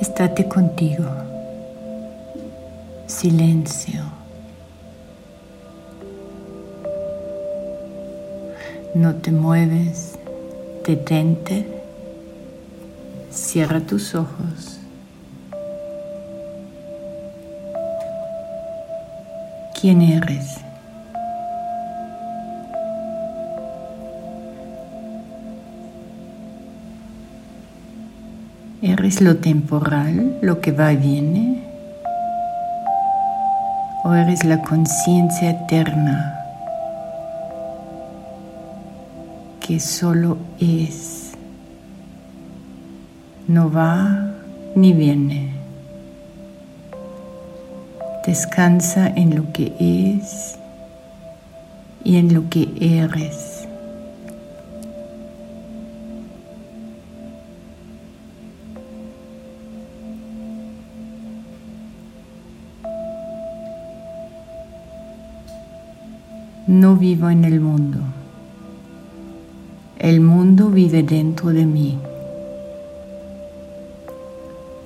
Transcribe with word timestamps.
Estate 0.00 0.46
contigo. 0.48 1.04
Silencio. 3.06 4.00
No 8.94 9.14
te 9.16 9.32
mueves. 9.32 10.18
Detente. 10.86 11.66
Cierra 13.30 13.80
tus 13.80 14.14
ojos. 14.14 14.78
¿Quién 19.80 20.02
eres? 20.02 20.67
¿Eres 28.80 29.20
lo 29.20 29.38
temporal, 29.38 30.38
lo 30.40 30.60
que 30.60 30.70
va 30.70 30.92
y 30.92 30.96
viene? 30.96 31.64
¿O 34.04 34.14
eres 34.14 34.44
la 34.44 34.62
conciencia 34.62 35.50
eterna 35.50 36.38
que 39.58 39.80
solo 39.80 40.38
es? 40.60 41.32
No 43.48 43.68
va 43.68 44.30
ni 44.76 44.92
viene. 44.92 45.54
Descansa 48.24 49.08
en 49.08 49.34
lo 49.34 49.52
que 49.52 49.74
es 49.80 50.56
y 52.04 52.18
en 52.18 52.32
lo 52.32 52.48
que 52.48 52.68
eres. 52.80 53.57
No 66.68 66.96
vivo 66.96 67.30
en 67.30 67.46
el 67.46 67.60
mundo. 67.60 67.98
El 69.98 70.20
mundo 70.20 70.68
vive 70.68 71.02
dentro 71.02 71.48
de 71.48 71.64
mí. 71.64 71.98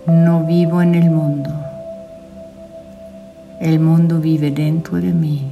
No 0.07 0.47
vivo 0.47 0.81
en 0.81 0.95
el 0.95 1.11
mundo. 1.11 1.51
El 3.61 3.81
mundo 3.81 4.21
vive 4.21 4.53
dentro 4.53 5.01
de 5.01 5.13
mí. 5.13 5.43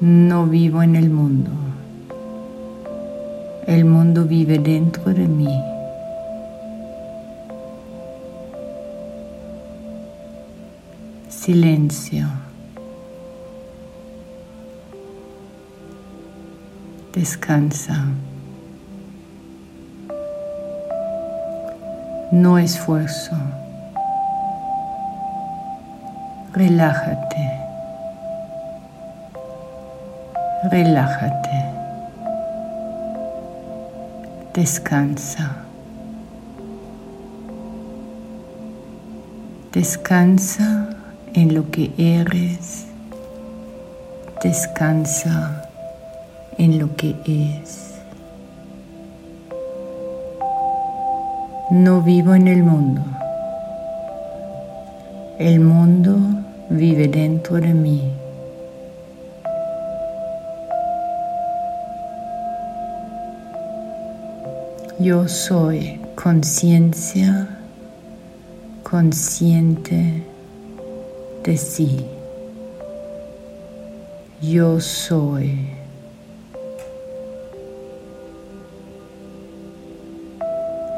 No 0.00 0.46
vivo 0.46 0.82
en 0.82 0.96
el 0.96 1.10
mundo. 1.10 1.50
El 3.66 3.84
mundo 3.84 4.24
vive 4.24 4.58
dentro 4.58 5.12
de 5.12 5.28
mí. 5.28 5.54
Silencio. 11.28 12.49
Descansa. 17.12 18.04
No 22.30 22.56
esfuerzo. 22.56 23.36
Relájate. 26.52 27.50
Relájate. 30.70 31.64
Descansa. 34.54 35.56
Descansa 39.72 40.90
en 41.34 41.54
lo 41.54 41.68
que 41.72 41.92
eres. 41.98 42.86
Descansa 44.44 45.69
en 46.60 46.78
lo 46.78 46.94
que 46.94 47.16
es. 47.24 47.94
No 51.70 52.02
vivo 52.02 52.34
en 52.34 52.48
el 52.48 52.62
mundo. 52.62 53.00
El 55.38 55.60
mundo 55.60 56.18
vive 56.68 57.08
dentro 57.08 57.56
de 57.56 57.72
mí. 57.72 58.12
Yo 64.98 65.26
soy 65.28 65.98
conciencia 66.14 67.48
consciente 68.82 70.22
de 71.42 71.56
sí. 71.56 72.04
Yo 74.42 74.78
soy. 74.78 75.79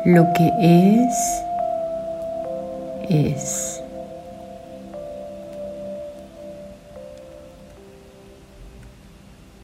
Lo 0.05 0.33
que 0.33 0.51
es, 0.61 1.45
es. 3.09 3.82